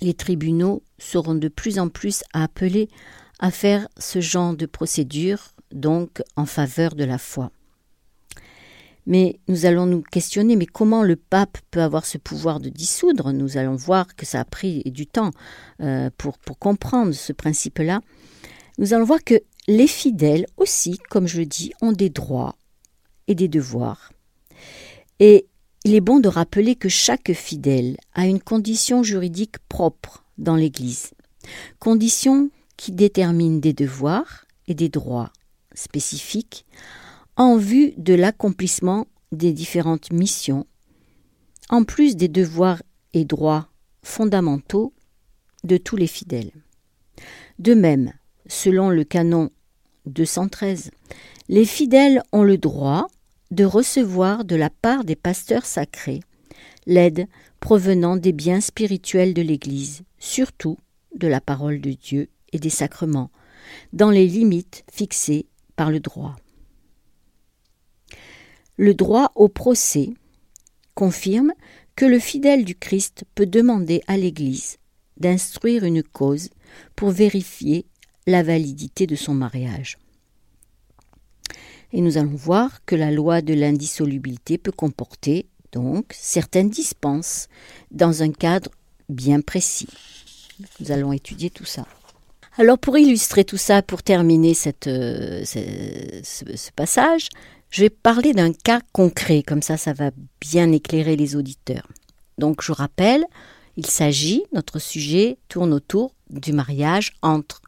[0.00, 2.88] les tribunaux seront de plus en plus appelés
[3.38, 7.50] à faire ce genre de procédure, donc en faveur de la foi.
[9.06, 13.32] Mais nous allons nous questionner, mais comment le pape peut avoir ce pouvoir de dissoudre?
[13.32, 15.30] Nous allons voir que ça a pris du temps
[15.80, 18.00] euh, pour, pour comprendre ce principe-là.
[18.78, 22.56] Nous allons voir que les fidèles aussi, comme je le dis, ont des droits
[23.28, 24.12] et des devoirs.
[25.20, 25.46] Et
[25.86, 31.12] il est bon de rappeler que chaque fidèle a une condition juridique propre dans l'Église,
[31.78, 35.30] condition qui détermine des devoirs et des droits
[35.76, 36.66] spécifiques
[37.36, 40.66] en vue de l'accomplissement des différentes missions,
[41.68, 43.68] en plus des devoirs et droits
[44.02, 44.92] fondamentaux
[45.62, 46.50] de tous les fidèles.
[47.60, 48.12] De même,
[48.48, 49.50] selon le canon
[50.06, 50.90] 213,
[51.48, 53.06] les fidèles ont le droit
[53.50, 56.20] de recevoir de la part des pasteurs sacrés
[56.86, 57.26] l'aide
[57.60, 60.78] provenant des biens spirituels de l'Église, surtout
[61.14, 63.30] de la parole de Dieu et des sacrements,
[63.92, 66.36] dans les limites fixées par le droit.
[68.76, 70.10] Le droit au procès
[70.94, 71.52] confirme
[71.96, 74.76] que le fidèle du Christ peut demander à l'Église
[75.16, 76.50] d'instruire une cause
[76.94, 77.86] pour vérifier
[78.26, 79.96] la validité de son mariage.
[81.96, 87.48] Et nous allons voir que la loi de l'indissolubilité peut comporter donc certaines dispenses
[87.90, 88.70] dans un cadre
[89.08, 89.88] bien précis.
[90.78, 91.86] Nous allons étudier tout ça.
[92.58, 97.30] Alors pour illustrer tout ça, pour terminer cette, euh, ce, passage,
[97.70, 101.88] je vais parler d'un cas concret, comme ça ça va bien éclairer les auditeurs.
[102.36, 103.24] Donc je rappelle,
[103.78, 107.62] il s'agit, notre sujet tourne autour du mariage entre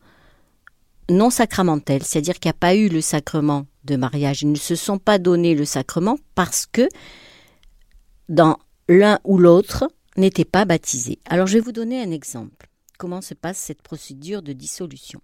[1.08, 4.76] non sacramentels, c'est-à-dire qu'il n'y a pas eu le sacrement de mariage, ils ne se
[4.76, 6.88] sont pas donné le sacrement parce que
[8.28, 11.18] dans l'un ou l'autre n'était pas baptisé.
[11.28, 12.68] Alors je vais vous donner un exemple.
[12.98, 15.20] Comment se passe cette procédure de dissolution?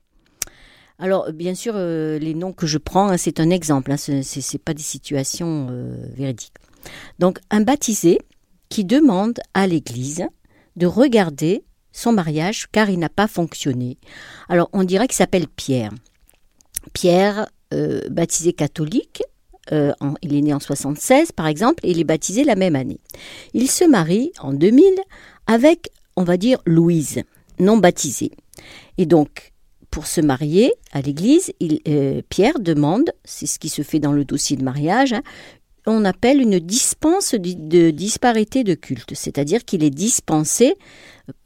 [1.00, 4.12] Alors, bien sûr, euh, les noms que je prends, hein, c'est un exemple, hein, ce
[4.12, 6.54] n'est pas des situations euh, véridiques.
[7.18, 8.20] Donc, un baptisé
[8.68, 10.24] qui demande à l'Église
[10.76, 13.98] de regarder son mariage car il n'a pas fonctionné.
[14.48, 15.90] Alors, on dirait qu'il s'appelle Pierre.
[16.92, 17.48] Pierre,
[18.10, 19.22] baptisé catholique,
[19.70, 23.00] il est né en 76 par exemple, et il est baptisé la même année.
[23.52, 24.84] Il se marie en 2000
[25.46, 27.22] avec, on va dire, Louise,
[27.58, 28.30] non baptisée.
[28.98, 29.52] Et donc,
[29.94, 31.52] pour se marier à l'église,
[31.86, 35.22] euh, Pierre demande, c'est ce qui se fait dans le dossier de mariage, hein,
[35.86, 40.74] on appelle une dispense de, disparité de culte, c'est-à-dire qu'il est dispensé,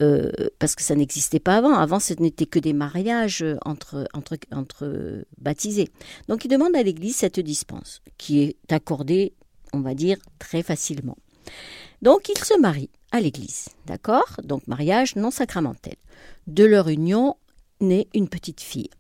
[0.03, 4.07] euh, parce que ça n'existait pas avant, avant ce n'était que des mariages entre,
[5.39, 5.89] baptisés.
[6.29, 9.33] Donc il demande à l'Église cette dispense, qui est accordée,
[9.73, 11.17] on va dire, très facilement.
[12.03, 14.37] Donc il se marie à l'Église, d'accord?
[14.43, 15.97] Donc mariage non sacramentel.
[16.47, 17.37] De leur union
[17.81, 18.91] naît une petite fille.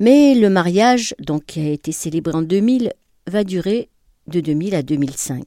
[0.00, 2.92] Mais le mariage, donc qui a été célébré en 2000,
[3.26, 3.88] va durer
[4.26, 5.44] de 2000 à 2005.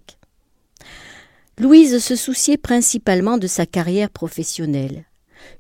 [1.60, 5.06] Louise se souciait principalement de sa carrière professionnelle.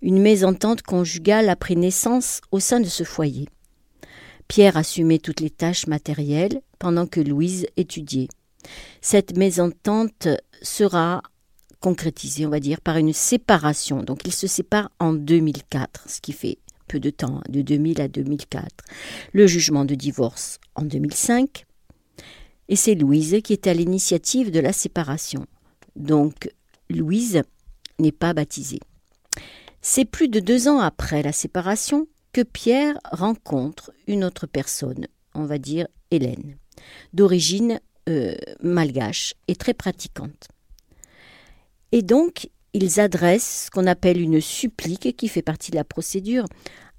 [0.02, 3.48] Une mésentente conjugale a pris naissance au sein de ce foyer.
[4.48, 8.30] Pierre assumait toutes les tâches matérielles pendant que Louise étudiait.
[9.02, 10.28] Cette mésentente
[10.62, 11.22] sera
[11.80, 14.04] concrétisé, on va dire, par une séparation.
[14.04, 16.58] Donc ils se séparent en 2004, ce qui fait
[16.88, 18.66] peu de temps, de 2000 à 2004.
[19.34, 21.66] Le jugement de divorce en 2005.
[22.70, 25.46] Et c'est Louise qui est à l'initiative de la séparation.
[25.96, 26.50] Donc
[26.90, 27.42] Louise
[28.00, 28.80] n'est pas baptisée.
[29.82, 35.46] C'est plus de deux ans après la séparation que Pierre rencontre une autre personne, on
[35.46, 36.58] va dire Hélène,
[37.14, 40.48] d'origine euh, malgache et très pratiquante.
[41.92, 46.46] Et donc, ils adressent ce qu'on appelle une supplique, qui fait partie de la procédure,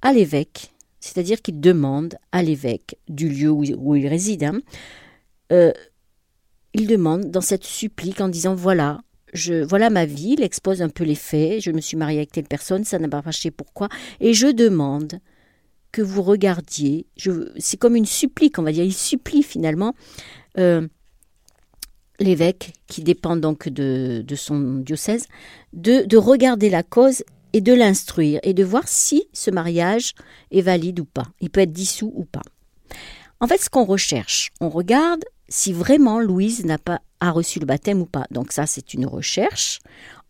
[0.02, 4.50] à l'évêque, c'est-à-dire qu'ils demandent à l'évêque du lieu où, il réside,
[5.52, 5.72] euh,
[6.74, 9.00] ils demandent dans cette supplique en disant voilà,
[9.32, 12.32] je, voilà ma vie, il expose un peu les faits, je me suis mariée avec
[12.32, 13.88] telle personne, ça n'a pas marché, pourquoi?
[14.20, 15.20] Et je demande
[15.92, 17.06] que vous regardiez,
[17.58, 19.94] c'est comme une supplique, on va dire, il supplie finalement
[20.58, 20.86] euh,
[22.20, 25.26] l'évêque, qui dépend donc de, son diocèse,
[25.72, 30.12] de, de regarder la cause et de l'instruire et de voir si ce mariage
[30.50, 31.26] est valide ou pas.
[31.40, 32.42] Il peut être dissous ou pas.
[33.40, 37.66] En fait, ce qu'on recherche, on regarde si vraiment Louise n'a pas a reçu le
[37.66, 38.26] baptême ou pas.
[38.30, 39.80] Donc ça, c'est une recherche.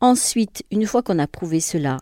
[0.00, 1.98] Ensuite, une fois qu'on a prouvé cela,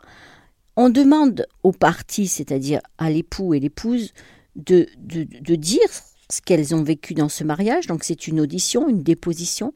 [0.77, 4.13] on demande aux parties, c'est-à-dire à l'époux et l'épouse,
[4.55, 5.89] de, de, dire
[6.31, 7.87] ce qu'elles ont vécu dans ce mariage.
[7.87, 9.75] Donc c'est une audition, une déposition.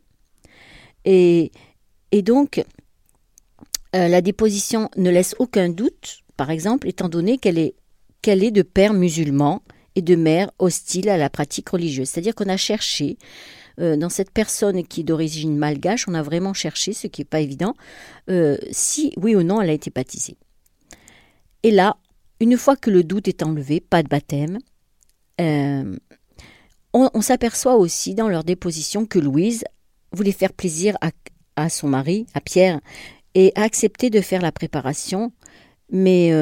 [1.04, 1.50] Et,
[2.12, 2.62] et donc,
[3.96, 7.74] euh, la déposition ne laisse aucun doute, par exemple, étant donné qu'elle est,
[8.22, 9.62] qu'elle est de père musulman
[10.02, 12.08] de mère hostile à la pratique religieuse.
[12.08, 13.18] C'est-à-dire qu'on a cherché
[13.80, 17.26] euh, dans cette personne qui est d'origine malgache, on a vraiment cherché, ce qui n'est
[17.26, 17.74] pas évident,
[18.28, 20.36] euh, si oui ou non elle a été baptisée.
[21.62, 21.96] Et là,
[22.40, 24.58] une fois que le doute est enlevé, pas de baptême,
[25.40, 25.96] euh,
[26.92, 29.64] on, s'aperçoit aussi dans leur déposition que Louise
[30.12, 30.96] voulait faire plaisir
[31.56, 32.80] à, son mari, à Pierre,
[33.34, 35.32] et a accepté de faire la préparation,
[35.90, 36.32] mais,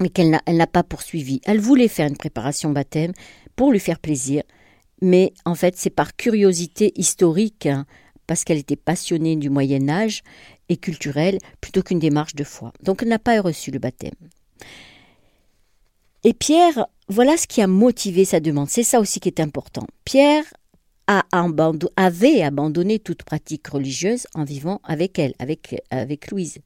[0.00, 1.40] mais qu'elle n'a pas poursuivi.
[1.44, 3.12] Elle voulait faire une préparation baptême
[3.56, 4.42] pour lui faire plaisir,
[5.00, 7.86] mais en fait c'est par curiosité historique, hein,
[8.26, 10.22] parce qu'elle était passionnée du Moyen Âge
[10.68, 12.72] et culturelle, plutôt qu'une démarche de foi.
[12.82, 14.14] Donc elle n'a pas reçu le baptême.
[16.24, 18.70] Et Pierre, voilà ce qui a motivé sa demande.
[18.70, 19.86] C'est ça aussi qui est important.
[20.04, 20.44] Pierre
[21.06, 21.24] a
[21.96, 26.60] avait abandonné toute pratique religieuse en vivant avec elle, avec Louise.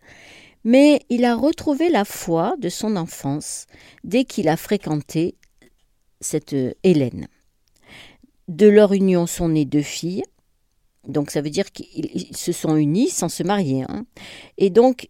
[0.64, 3.66] Mais il a retrouvé la foi de son enfance
[4.04, 5.36] dès qu'il a fréquenté
[6.20, 7.28] cette euh, Hélène.
[8.48, 10.24] De leur union sont nées deux filles.
[11.06, 13.84] Donc ça veut dire qu'ils se sont unis sans se marier.
[13.88, 14.04] Hein.
[14.56, 15.08] Et donc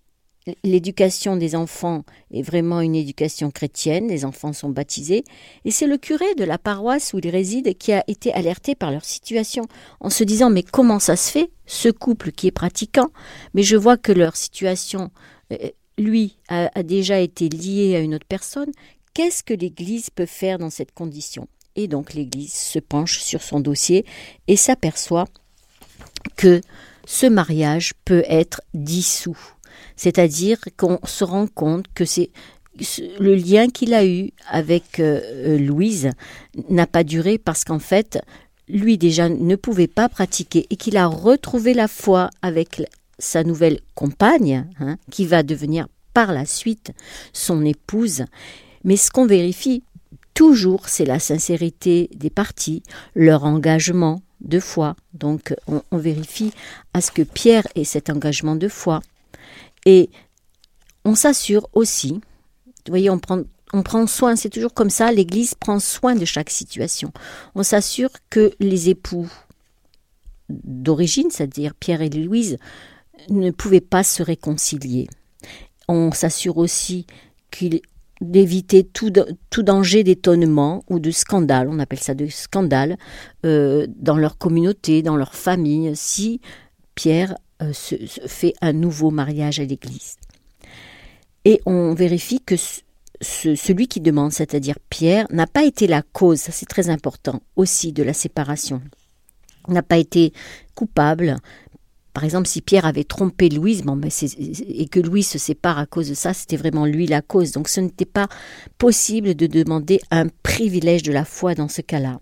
[0.65, 4.09] l'éducation des enfants est vraiment une éducation chrétienne.
[4.09, 5.25] Les enfants sont baptisés.
[5.65, 8.91] Et c'est le curé de la paroisse où ils résident qui a été alerté par
[8.91, 9.67] leur situation
[10.01, 13.09] en se disant mais comment ça se fait ce couple qui est pratiquant?
[13.55, 15.11] Mais je vois que leur situation,
[15.53, 18.71] euh, lui, a, déjà été lié à une autre personne.
[19.15, 21.49] Qu'est-ce que l'Église peut faire dans cette condition?
[21.77, 24.05] Et donc l'Église se penche sur son dossier
[24.47, 25.27] et s'aperçoit
[26.37, 26.61] que
[27.07, 29.39] ce mariage peut être dissous.
[29.97, 32.31] C'est-à-dire qu'on se rend compte que c'est
[33.19, 36.13] le lien qu'il a eu avec euh, Louise
[36.69, 38.21] n'a pas duré parce qu'en fait,
[38.69, 42.83] lui déjà ne pouvait pas pratiquer et qu'il a retrouvé la foi avec
[43.19, 46.93] sa nouvelle compagne, hein, qui va devenir par la suite
[47.33, 48.25] son épouse.
[48.85, 49.83] Mais ce qu'on vérifie
[50.35, 52.83] toujours, c'est la sincérité des partis,
[53.15, 54.95] leur engagement de foi.
[55.15, 56.53] Donc, on, vérifie
[56.95, 59.01] à ce que Pierre ait cet engagement de foi.
[59.89, 60.11] Et
[61.07, 66.15] on s'assure aussi, vous voyez, on prend, soin, c'est toujours comme ça, l'Église prend soin
[66.15, 67.11] de chaque situation.
[67.55, 69.33] On s'assure que les époux
[70.51, 72.59] d'origine, c'est-à-dire Pierre et Louise,
[73.31, 75.09] ne pouvaient pas se réconcilier.
[75.89, 77.07] On s'assure aussi
[78.21, 79.11] d'éviter tout,
[79.49, 82.99] tout, danger d'étonnement ou de scandale, on appelle ça de scandale,
[83.47, 86.43] euh, dans leur communauté, dans leur famille, si
[86.95, 90.17] Pierre euh, fait un nouveau mariage à l'Église.
[91.45, 92.57] Et on vérifie que
[93.21, 98.03] celui qui demande, c'est-à-dire Pierre, n'a pas été la cause, c'est très important aussi, de
[98.03, 98.81] la séparation
[99.69, 100.33] n'a pas été
[100.75, 101.37] coupable,
[102.19, 104.09] par exemple, si Pierre avait trompé Louise, ben
[104.69, 107.53] et que Louise se sépare à cause de ça, c'était vraiment lui la cause.
[107.53, 108.27] Donc ce n'était pas
[108.77, 112.21] possible de demander un privilège de la foi dans ce cas-là.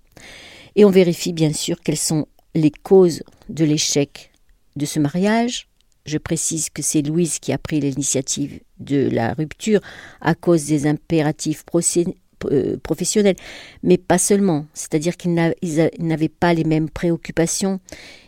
[0.75, 4.33] Et on vérifie bien sûr quelles sont les causes de l'échec
[4.77, 5.69] de ce mariage.
[6.05, 9.81] Je précise que c'est Louise qui a pris l'initiative de la rupture
[10.21, 13.37] à cause des impératifs euh, professionnels,
[13.83, 14.67] mais pas seulement.
[14.73, 17.81] C'est-à-dire qu'ils n'avaient pas les mêmes préoccupations,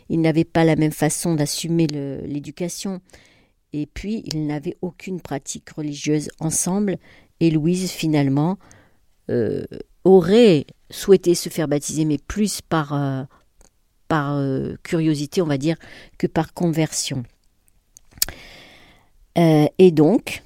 [0.09, 2.99] ils n'avaient pas la même façon d'assumer l'éducation.
[3.71, 6.97] Et puis, ils n'avaient aucune pratique religieuse ensemble.
[7.39, 8.57] Et Louise, finalement,
[9.29, 9.63] euh,
[10.03, 13.23] aurait souhaité se faire baptiser, mais plus par, euh,
[14.09, 15.77] par euh, curiosité, on va dire,
[16.17, 17.23] que par conversion.
[19.37, 20.43] et donc,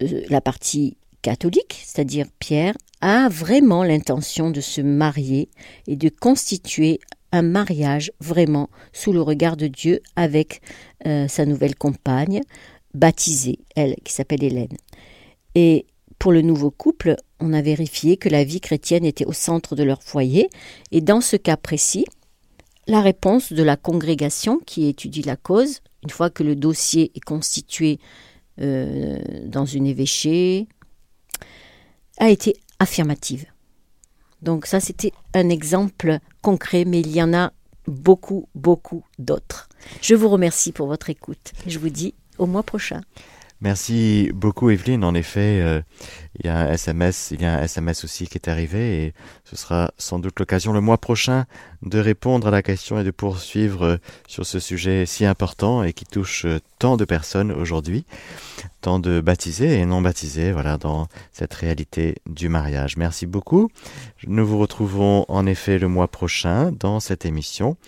[0.00, 5.48] la partie catholique, c'est-à-dire Pierre, a vraiment l'intention de se marier
[5.86, 7.00] et de constituer
[7.32, 10.60] un mariage vraiment sous le regard de Dieu avec
[11.06, 12.40] euh, sa nouvelle compagne,
[12.94, 14.76] baptisée, elle, qui s'appelle Hélène.
[15.54, 15.86] Et
[16.18, 19.82] pour le nouveau couple, on a vérifié que la vie chrétienne était au centre de
[19.82, 20.48] leur foyer,
[20.92, 22.06] et dans ce cas précis,
[22.86, 27.24] la réponse de la congrégation qui étudie la cause, une fois que le dossier est
[27.24, 27.98] constitué
[28.60, 30.68] euh, dans une évêché,
[32.18, 33.46] a été affirmative.
[34.42, 37.52] Donc ça, c'était un exemple concret, mais il y en a
[37.86, 39.68] beaucoup, beaucoup d'autres.
[40.00, 41.52] Je vous remercie pour votre écoute.
[41.66, 43.00] Je vous dis au mois prochain.
[43.62, 45.02] Merci beaucoup Evelyne.
[45.02, 45.80] En effet, euh,
[46.38, 49.14] il y a un SMS, il y a un SMS aussi qui est arrivé et
[49.44, 51.46] ce sera sans doute l'occasion le mois prochain
[51.80, 53.96] de répondre à la question et de poursuivre euh,
[54.28, 58.04] sur ce sujet si important et qui touche euh, tant de personnes aujourd'hui,
[58.82, 62.98] tant de baptisés et non baptisés, voilà, dans cette réalité du mariage.
[62.98, 63.70] Merci beaucoup.
[64.26, 67.78] Nous vous retrouvons en effet le mois prochain dans cette émission